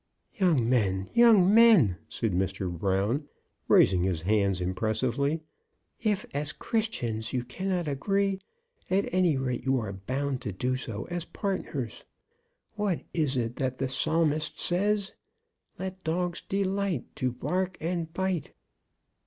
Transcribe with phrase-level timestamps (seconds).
[0.33, 2.75] "Young men, young men," said Mr.
[2.75, 3.27] Brown,
[3.67, 5.43] raising his hands impressively,
[6.01, 8.39] "if as Christians you cannot agree,
[8.89, 12.03] at any rate you are bound to do so as partners.
[12.73, 15.13] What is it that the Psalmist says,
[15.77, 18.53] 'Let dogs delight, to bark and bite